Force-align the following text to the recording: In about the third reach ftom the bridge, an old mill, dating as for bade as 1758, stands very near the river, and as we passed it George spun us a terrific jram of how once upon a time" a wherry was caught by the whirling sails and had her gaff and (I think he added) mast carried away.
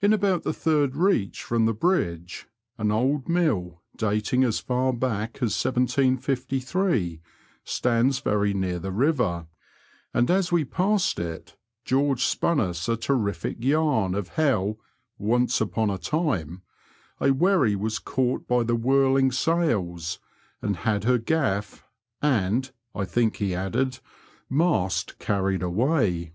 In 0.00 0.14
about 0.14 0.42
the 0.42 0.54
third 0.54 0.96
reach 0.96 1.44
ftom 1.46 1.66
the 1.66 1.74
bridge, 1.74 2.46
an 2.78 2.90
old 2.90 3.28
mill, 3.28 3.82
dating 3.94 4.42
as 4.42 4.58
for 4.58 4.90
bade 4.90 5.36
as 5.42 5.52
1758, 5.62 7.20
stands 7.62 8.20
very 8.20 8.54
near 8.54 8.78
the 8.78 8.90
river, 8.90 9.48
and 10.14 10.30
as 10.30 10.50
we 10.50 10.64
passed 10.64 11.18
it 11.18 11.56
George 11.84 12.24
spun 12.24 12.58
us 12.58 12.88
a 12.88 12.96
terrific 12.96 13.58
jram 13.60 14.14
of 14.16 14.28
how 14.30 14.78
once 15.18 15.60
upon 15.60 15.90
a 15.90 15.98
time" 15.98 16.62
a 17.20 17.28
wherry 17.30 17.76
was 17.76 17.98
caught 17.98 18.48
by 18.48 18.62
the 18.62 18.74
whirling 18.74 19.30
sails 19.30 20.20
and 20.62 20.74
had 20.88 21.04
her 21.04 21.18
gaff 21.18 21.84
and 22.22 22.70
(I 22.94 23.04
think 23.04 23.36
he 23.36 23.54
added) 23.54 23.98
mast 24.48 25.18
carried 25.18 25.62
away. 25.62 26.32